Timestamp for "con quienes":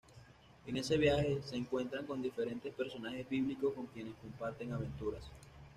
3.75-4.15